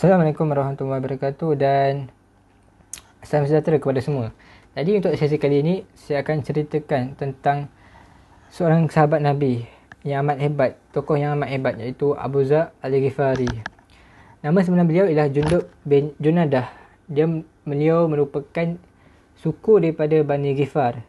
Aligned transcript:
Assalamualaikum 0.00 0.48
warahmatullahi 0.48 0.96
wabarakatuh 0.96 1.60
dan 1.60 2.08
salam 3.20 3.44
sejahtera 3.44 3.76
kepada 3.76 4.00
semua. 4.00 4.32
Jadi 4.72 4.96
untuk 4.96 5.12
sesi 5.12 5.36
kali 5.36 5.60
ini 5.60 5.74
saya 5.92 6.24
akan 6.24 6.40
ceritakan 6.40 7.20
tentang 7.20 7.68
seorang 8.48 8.88
sahabat 8.88 9.20
Nabi 9.20 9.68
yang 10.00 10.24
amat 10.24 10.40
hebat, 10.40 10.80
tokoh 10.96 11.20
yang 11.20 11.36
amat 11.36 11.52
hebat 11.52 11.76
iaitu 11.76 12.16
Abu 12.16 12.40
Zar 12.48 12.72
Al-Ghifari. 12.80 13.44
Nama 14.40 14.56
sebenar 14.64 14.88
beliau 14.88 15.04
ialah 15.04 15.28
Jundub 15.28 15.68
bin 15.84 16.16
Junadah. 16.16 16.72
Dia 17.04 17.28
beliau 17.68 18.08
merupakan 18.08 18.80
suku 19.36 19.84
daripada 19.84 20.16
Bani 20.24 20.56
Ghifar. 20.56 21.04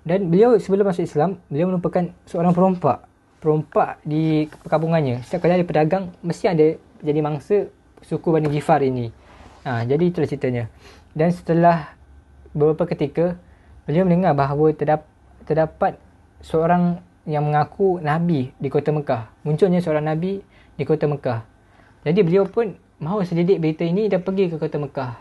Dan 0.00 0.32
beliau 0.32 0.56
sebelum 0.56 0.88
masuk 0.88 1.04
Islam, 1.04 1.44
beliau 1.52 1.76
merupakan 1.76 2.08
seorang 2.24 2.56
perompak. 2.56 3.04
Perompak 3.36 4.00
di 4.00 4.48
perkampungannya. 4.64 5.28
Setiap 5.28 5.44
kali 5.44 5.60
ada 5.60 5.68
pedagang, 5.68 6.08
mesti 6.24 6.48
ada 6.48 6.80
jadi 7.04 7.20
mangsa 7.20 7.68
suku 8.04 8.28
Bani 8.30 8.48
Gifar 8.48 8.80
ini. 8.84 9.12
Ha, 9.64 9.84
jadi 9.84 10.08
itulah 10.08 10.28
ceritanya. 10.28 10.64
Dan 11.12 11.34
setelah 11.34 11.94
beberapa 12.54 12.88
ketika, 12.88 13.36
beliau 13.84 14.06
mendengar 14.08 14.32
bahawa 14.34 14.72
terdap, 14.72 15.06
terdapat 15.44 16.00
seorang 16.40 17.02
yang 17.28 17.44
mengaku 17.44 18.00
Nabi 18.00 18.50
di 18.56 18.68
kota 18.72 18.90
Mekah. 18.90 19.28
Munculnya 19.44 19.84
seorang 19.84 20.06
Nabi 20.08 20.40
di 20.76 20.84
kota 20.88 21.04
Mekah. 21.04 21.44
Jadi 22.02 22.20
beliau 22.24 22.48
pun 22.48 22.72
mahu 22.96 23.20
selidik 23.24 23.60
berita 23.60 23.84
ini 23.84 24.08
dan 24.08 24.24
pergi 24.24 24.48
ke 24.48 24.56
kota 24.56 24.80
Mekah. 24.80 25.20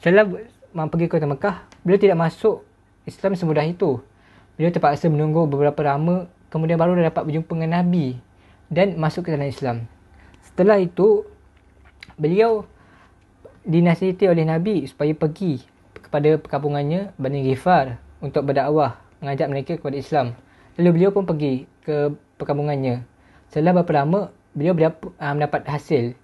Setelah 0.00 0.24
pergi 0.88 1.06
ke 1.08 1.20
kota 1.20 1.28
Mekah, 1.28 1.56
beliau 1.84 2.00
tidak 2.00 2.16
masuk 2.16 2.64
Islam 3.04 3.36
semudah 3.36 3.64
itu. 3.68 4.00
Beliau 4.56 4.72
terpaksa 4.72 5.12
menunggu 5.12 5.44
beberapa 5.44 5.84
lama 5.84 6.24
kemudian 6.48 6.80
baru 6.80 6.96
dapat 6.96 7.22
berjumpa 7.28 7.52
dengan 7.52 7.84
Nabi 7.84 8.16
dan 8.72 8.96
masuk 8.96 9.28
ke 9.28 9.36
dalam 9.36 9.46
Islam. 9.52 9.76
Setelah 10.40 10.80
itu, 10.80 11.28
beliau 12.16 12.64
dinasihati 13.66 14.30
oleh 14.30 14.46
Nabi 14.46 14.86
supaya 14.88 15.12
pergi 15.12 15.60
kepada 15.98 16.38
perkampungannya 16.40 17.12
Bani 17.20 17.44
Ghifar 17.44 17.98
untuk 18.22 18.46
berdakwah 18.46 18.96
mengajak 19.20 19.48
mereka 19.50 19.72
kepada 19.76 19.96
Islam. 19.98 20.26
Lalu 20.80 20.90
beliau 21.00 21.10
pun 21.12 21.24
pergi 21.26 21.66
ke 21.84 22.14
perkampungannya. 22.40 23.04
Setelah 23.50 23.82
beberapa 23.82 24.04
lama 24.04 24.20
beliau 24.54 24.72
ah, 25.20 25.32
mendapat 25.34 25.66
hasil. 25.68 26.16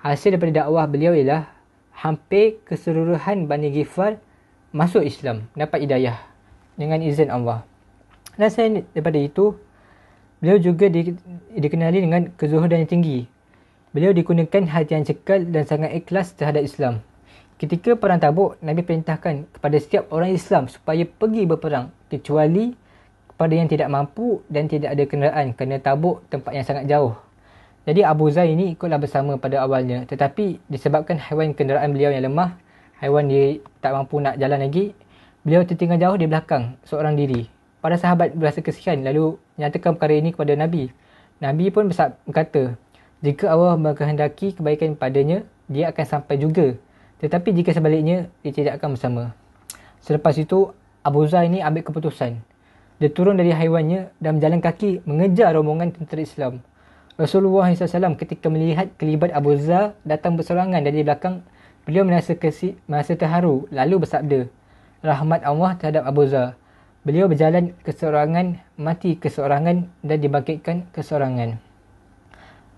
Hasil 0.00 0.36
daripada 0.36 0.64
dakwah 0.64 0.84
beliau 0.88 1.12
ialah 1.12 1.48
hampir 1.92 2.60
keseluruhan 2.64 3.44
Bani 3.44 3.68
Ghifar 3.68 4.16
masuk 4.72 5.04
Islam, 5.04 5.50
dapat 5.52 5.84
hidayah 5.84 6.16
dengan 6.80 7.04
izin 7.04 7.28
Allah. 7.28 7.66
Dan 8.40 8.48
selain 8.48 8.88
daripada 8.96 9.18
itu, 9.20 9.52
beliau 10.40 10.56
juga 10.56 10.88
di, 10.88 11.12
dikenali 11.52 11.98
dengan 12.00 12.32
kezuhudan 12.40 12.86
yang 12.86 12.90
tinggi 12.90 13.28
Beliau 13.90 14.14
digunakan 14.14 14.62
hati 14.70 14.94
yang 14.94 15.02
cekal 15.02 15.50
dan 15.50 15.66
sangat 15.66 15.90
ikhlas 15.98 16.30
terhadap 16.38 16.62
Islam. 16.62 17.02
Ketika 17.58 17.98
perang 17.98 18.22
tabuk, 18.22 18.54
Nabi 18.62 18.86
perintahkan 18.86 19.50
kepada 19.50 19.76
setiap 19.82 20.06
orang 20.14 20.30
Islam 20.30 20.70
supaya 20.70 21.02
pergi 21.02 21.42
berperang 21.42 21.90
kecuali 22.06 22.70
kepada 23.26 23.50
yang 23.50 23.66
tidak 23.66 23.90
mampu 23.90 24.46
dan 24.46 24.70
tidak 24.70 24.94
ada 24.94 25.04
kenderaan 25.10 25.46
kerana 25.58 25.82
tabuk 25.82 26.22
tempat 26.30 26.52
yang 26.54 26.62
sangat 26.62 26.86
jauh. 26.86 27.18
Jadi 27.82 28.06
Abu 28.06 28.30
Zai 28.30 28.54
ini 28.54 28.78
ikutlah 28.78 29.02
bersama 29.02 29.34
pada 29.42 29.58
awalnya 29.66 30.06
tetapi 30.06 30.62
disebabkan 30.70 31.18
haiwan 31.18 31.50
kenderaan 31.50 31.90
beliau 31.90 32.14
yang 32.14 32.30
lemah, 32.30 32.62
haiwan 33.02 33.26
dia 33.26 33.58
tak 33.82 33.90
mampu 33.90 34.22
nak 34.22 34.38
jalan 34.38 34.62
lagi, 34.62 34.94
beliau 35.42 35.66
tertinggal 35.66 35.98
jauh 35.98 36.14
di 36.14 36.30
belakang 36.30 36.78
seorang 36.86 37.18
diri. 37.18 37.50
Para 37.82 37.98
sahabat 37.98 38.38
berasa 38.38 38.62
kesian 38.62 39.02
lalu 39.02 39.34
nyatakan 39.58 39.98
perkara 39.98 40.14
ini 40.14 40.30
kepada 40.30 40.54
Nabi. 40.54 40.94
Nabi 41.42 41.74
pun 41.74 41.90
berkata, 41.90 42.78
jika 43.20 43.52
Allah 43.52 43.76
menghendaki 43.76 44.56
kebaikan 44.56 44.96
padanya, 44.96 45.44
dia 45.68 45.92
akan 45.92 46.04
sampai 46.08 46.40
juga. 46.40 46.72
Tetapi 47.20 47.52
jika 47.52 47.76
sebaliknya, 47.76 48.32
dia 48.40 48.52
tidak 48.56 48.80
akan 48.80 48.96
bersama. 48.96 49.36
Selepas 50.00 50.40
itu, 50.40 50.72
Abu 51.04 51.28
Zar 51.28 51.44
ini 51.44 51.60
ambil 51.60 51.84
keputusan. 51.84 52.40
Dia 52.96 53.10
turun 53.12 53.36
dari 53.36 53.52
haiwannya 53.52 54.08
dan 54.24 54.40
berjalan 54.40 54.64
kaki 54.64 55.04
mengejar 55.04 55.52
rombongan 55.52 55.92
tentera 55.92 56.24
Islam. 56.24 56.64
Rasulullah 57.20 57.68
SAW 57.68 58.16
ketika 58.16 58.48
melihat 58.48 58.88
kelibat 58.96 59.36
Abu 59.36 59.52
Zar 59.60 59.92
datang 60.08 60.40
berserangan 60.40 60.80
dari 60.80 61.04
belakang, 61.04 61.44
beliau 61.84 62.08
merasa, 62.08 62.32
kesi, 62.32 62.80
merasa 62.88 63.20
terharu 63.20 63.68
lalu 63.68 64.00
bersabda, 64.00 64.48
Rahmat 65.04 65.44
Allah 65.44 65.76
terhadap 65.76 66.08
Abu 66.08 66.24
Zar. 66.24 66.56
Beliau 67.04 67.28
berjalan 67.28 67.76
keseorangan, 67.84 68.64
mati 68.80 69.20
keseorangan 69.20 69.92
dan 70.00 70.18
dibangkitkan 70.24 70.88
keseorangan 70.96 71.69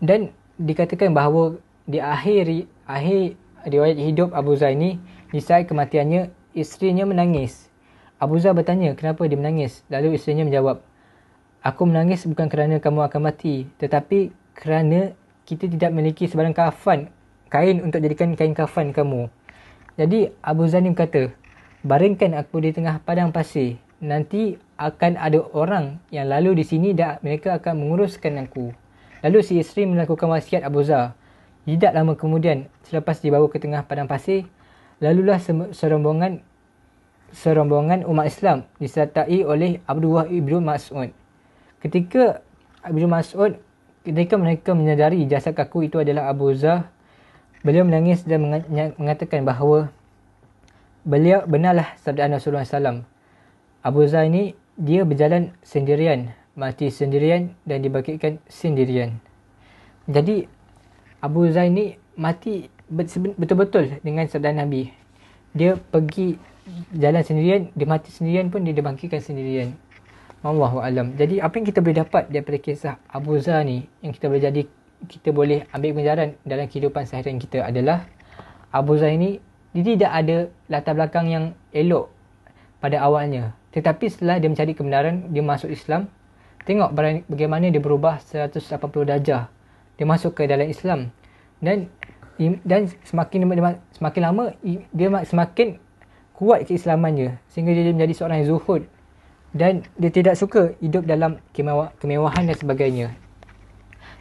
dan 0.03 0.35
dikatakan 0.59 1.15
bahawa 1.15 1.63
di 1.87 2.03
akhir 2.03 2.67
akhir 2.91 3.39
riwayat 3.63 3.99
hidup 4.03 4.35
Abu 4.35 4.59
Zar 4.59 4.75
ini 4.75 4.99
di 5.31 5.39
saat 5.39 5.71
kematiannya 5.71 6.35
isterinya 6.59 7.07
menangis. 7.07 7.71
Abu 8.19 8.43
Zar 8.43 8.59
bertanya 8.59 8.99
kenapa 8.99 9.25
dia 9.31 9.39
menangis. 9.39 9.87
Lalu 9.89 10.19
isterinya 10.19 10.47
menjawab, 10.47 10.83
Aku 11.63 11.87
menangis 11.87 12.27
bukan 12.27 12.51
kerana 12.51 12.83
kamu 12.83 13.07
akan 13.07 13.31
mati 13.31 13.71
tetapi 13.79 14.35
kerana 14.59 15.15
kita 15.47 15.71
tidak 15.71 15.95
memiliki 15.95 16.27
sebarang 16.27 16.59
kafan 16.59 17.07
kain 17.47 17.79
untuk 17.79 18.03
jadikan 18.03 18.35
kain 18.35 18.51
kafan 18.51 18.91
kamu. 18.91 19.31
Jadi 19.95 20.35
Abu 20.43 20.67
ni 20.67 20.91
berkata, 20.91 21.31
baringkan 21.87 22.35
aku 22.35 22.65
di 22.67 22.75
tengah 22.75 22.99
padang 23.07 23.31
pasir. 23.31 23.79
Nanti 24.03 24.59
akan 24.75 25.15
ada 25.15 25.39
orang 25.55 26.03
yang 26.11 26.27
lalu 26.27 26.59
di 26.59 26.65
sini 26.67 26.91
dan 26.91 27.23
mereka 27.23 27.55
akan 27.63 27.79
menguruskan 27.79 28.43
aku. 28.43 28.75
Lalu 29.23 29.39
si 29.47 29.63
isteri 29.63 29.87
melakukan 29.87 30.27
wasiat 30.27 30.67
Abu 30.67 30.83
Zar. 30.83 31.15
Tidak 31.63 31.95
lama 31.95 32.19
kemudian, 32.19 32.67
selepas 32.83 33.23
dibawa 33.23 33.47
ke 33.47 33.63
tengah 33.63 33.87
padang 33.87 34.11
pasir, 34.11 34.51
lalulah 34.99 35.39
serombongan 35.71 36.43
serombongan 37.33 38.05
umat 38.05 38.27
Islam 38.29 38.69
disertai 38.77 39.47
oleh 39.47 39.81
Abdullah 39.87 40.29
ibnu 40.29 40.59
Mas'ud. 40.59 41.15
Ketika 41.81 42.43
Ibnu 42.83 43.07
Mas'ud, 43.07 43.63
ketika 44.03 44.35
mereka 44.35 44.75
menyadari 44.75 45.23
jasad 45.31 45.55
kaku 45.55 45.87
itu 45.87 46.03
adalah 46.03 46.27
Abu 46.31 46.51
Zar, 46.55 46.91
beliau 47.63 47.87
menangis 47.87 48.27
dan 48.27 48.43
mengatakan 48.99 49.47
bahawa 49.47 49.87
beliau 51.07 51.47
benarlah 51.47 51.95
sabda 52.03 52.27
Rasulullah 52.27 52.67
SAW. 52.67 53.07
Abu 53.87 54.03
Zar 54.11 54.27
ini 54.27 54.59
dia 54.75 55.07
berjalan 55.07 55.55
sendirian 55.63 56.35
mati 56.53 56.93
sendirian 56.93 57.57
dan 57.65 57.81
dibangkitkan 57.81 58.43
sendirian. 58.49 59.17
Jadi 60.09 60.45
Abu 61.23 61.49
Zain 61.49 61.73
ni 61.73 61.97
mati 62.19 62.69
betul-betul 62.91 64.03
dengan 64.05 64.29
sabda 64.29 64.53
Nabi. 64.53 64.91
Dia 65.57 65.77
pergi 65.79 66.37
jalan 66.93 67.23
sendirian, 67.25 67.73
dia 67.73 67.87
mati 67.89 68.13
sendirian 68.13 68.53
pun 68.53 68.65
dia 68.65 68.75
dibangkitkan 68.77 69.23
sendirian. 69.23 69.73
Allahu 70.43 70.83
alam. 70.83 71.15
Jadi 71.15 71.39
apa 71.39 71.55
yang 71.55 71.67
kita 71.71 71.79
boleh 71.79 72.03
dapat 72.03 72.27
daripada 72.27 72.59
kisah 72.59 72.95
Abu 73.07 73.39
Zar 73.39 73.63
ni 73.63 73.87
yang 74.03 74.11
kita 74.11 74.27
boleh 74.27 74.43
jadi 74.43 74.63
kita 75.07 75.31
boleh 75.31 75.67
ambil 75.71 75.99
pengajaran 75.99 76.29
dalam 76.43 76.67
kehidupan 76.67 77.07
seharian 77.07 77.39
kita 77.39 77.63
adalah 77.63 78.07
Abu 78.75 78.99
Zar 78.99 79.15
ni 79.15 79.39
dia 79.73 79.83
tidak 79.97 80.13
ada 80.13 80.37
latar 80.69 80.93
belakang 80.99 81.27
yang 81.31 81.45
elok 81.73 82.13
pada 82.83 83.01
awalnya. 83.01 83.55
Tetapi 83.73 84.05
setelah 84.11 84.37
dia 84.37 84.53
mencari 84.53 84.77
kebenaran, 84.77 85.33
dia 85.33 85.41
masuk 85.41 85.73
Islam, 85.73 86.13
Tengok 86.63 86.95
bagaimana 87.27 87.67
dia 87.69 87.83
berubah 87.83 88.23
180 88.23 88.79
darjah. 89.03 89.51
Dia 89.99 90.07
masuk 90.07 90.39
ke 90.39 90.47
dalam 90.47 90.71
Islam. 90.71 91.11
Dan 91.59 91.91
dan 92.67 92.91
semakin 93.07 93.47
semakin 93.95 94.21
lama 94.25 94.45
dia 94.65 95.09
semakin 95.23 95.79
kuat 96.33 96.67
keislamannya 96.67 97.39
sehingga 97.47 97.71
dia 97.71 97.95
menjadi 97.95 98.15
seorang 98.19 98.43
yang 98.43 98.57
zuhud 98.57 98.83
dan 99.53 99.85
dia 100.01 100.11
tidak 100.11 100.35
suka 100.35 100.73
hidup 100.81 101.05
dalam 101.05 101.39
kemewah, 101.53 101.93
kemewahan 102.01 102.49
dan 102.49 102.57
sebagainya. 102.57 103.09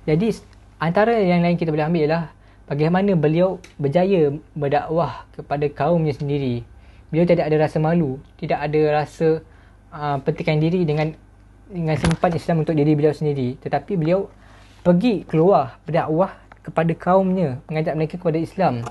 Jadi 0.04 0.36
antara 0.78 1.18
yang 1.18 1.40
lain 1.42 1.56
kita 1.56 1.72
boleh 1.72 1.88
ambil 1.88 2.04
ialah 2.04 2.24
bagaimana 2.68 3.16
beliau 3.16 3.58
berjaya 3.80 4.36
berdakwah 4.54 5.26
kepada 5.34 5.66
kaumnya 5.72 6.12
sendiri. 6.12 6.68
Beliau 7.10 7.26
tidak 7.26 7.48
ada 7.48 7.58
rasa 7.58 7.78
malu, 7.80 8.20
tidak 8.40 8.60
ada 8.60 8.82
rasa 9.02 9.42
uh, 9.92 10.20
pentingkan 10.20 10.60
diri 10.60 10.84
dengan 10.84 11.16
dengan 11.72 11.96
simpan 11.96 12.36
Islam 12.36 12.68
untuk 12.68 12.76
diri 12.76 12.94
beliau 12.94 13.16
sendiri. 13.16 13.56
Tetapi 13.64 13.96
beliau 13.96 14.28
pergi 14.84 15.24
keluar 15.24 15.80
berdakwah 15.88 16.36
kepada 16.62 16.94
kaumnya 16.94 17.64
mengajak 17.72 17.96
mereka 17.96 18.16
kepada 18.20 18.38
Islam. 18.38 18.84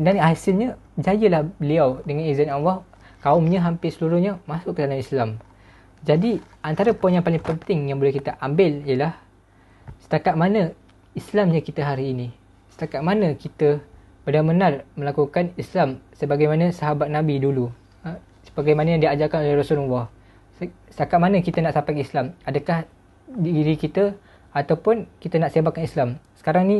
Dan 0.00 0.16
hasilnya 0.18 0.74
jayalah 0.98 1.46
beliau 1.60 2.02
dengan 2.02 2.26
izin 2.26 2.50
Allah 2.50 2.82
kaumnya 3.22 3.62
hampir 3.62 3.94
seluruhnya 3.94 4.42
masuk 4.48 4.74
ke 4.74 4.88
dalam 4.88 4.98
Islam. 4.98 5.28
Jadi 6.02 6.42
antara 6.64 6.96
poin 6.96 7.14
yang 7.14 7.22
paling 7.22 7.42
penting 7.42 7.90
yang 7.90 8.00
boleh 8.00 8.14
kita 8.14 8.34
ambil 8.42 8.82
ialah 8.82 9.14
setakat 10.02 10.34
mana 10.34 10.74
Islamnya 11.14 11.62
kita 11.62 11.86
hari 11.86 12.10
ini. 12.16 12.28
Setakat 12.74 13.04
mana 13.04 13.36
kita 13.38 13.78
benar-benar 14.26 14.82
melakukan 14.98 15.54
Islam 15.54 16.02
sebagaimana 16.18 16.74
sahabat 16.74 17.06
Nabi 17.06 17.38
dulu. 17.38 17.70
Ha? 18.02 18.18
sebagaimana 18.46 18.94
yang 18.96 19.02
diajarkan 19.02 19.42
oleh 19.42 19.58
Rasulullah 19.58 20.06
setakat 20.90 21.18
mana 21.20 21.40
kita 21.44 21.60
nak 21.60 21.76
sampai 21.76 22.00
ke 22.00 22.02
Islam 22.04 22.32
adakah 22.48 22.88
diri 23.28 23.76
kita 23.76 24.16
ataupun 24.56 25.04
kita 25.20 25.36
nak 25.36 25.52
sebarkan 25.52 25.84
Islam 25.84 26.08
sekarang 26.40 26.64
ni 26.70 26.78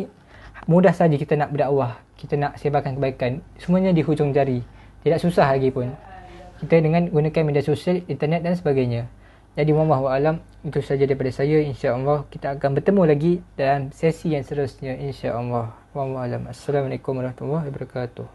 mudah 0.64 0.96
saja 0.96 1.12
kita 1.20 1.36
nak 1.36 1.52
berdakwah, 1.52 2.00
kita 2.16 2.40
nak 2.40 2.56
sebarkan 2.56 2.96
kebaikan. 2.96 3.44
Semuanya 3.60 3.92
di 3.92 4.00
hujung 4.00 4.32
jari. 4.32 4.64
Tidak 5.04 5.20
susah 5.20 5.52
lagi 5.52 5.68
pun. 5.68 5.92
Kita 6.56 6.80
dengan 6.80 7.12
gunakan 7.12 7.42
media 7.44 7.60
sosial, 7.60 8.00
internet 8.08 8.40
dan 8.40 8.56
sebagainya. 8.56 9.04
Jadi 9.56 9.72
wallahu 9.72 10.08
alam 10.08 10.40
itu 10.64 10.84
saja 10.84 11.08
daripada 11.08 11.32
saya 11.32 11.64
insya-Allah 11.64 12.28
kita 12.28 12.60
akan 12.60 12.76
bertemu 12.76 13.02
lagi 13.08 13.32
dalam 13.56 13.88
sesi 13.88 14.32
yang 14.32 14.44
seterusnya 14.44 14.96
insya-Allah. 15.00 15.72
Wallahu 15.96 16.24
alam. 16.24 16.42
Assalamualaikum 16.48 17.16
warahmatullahi 17.16 17.68
wabarakatuh. 17.72 18.28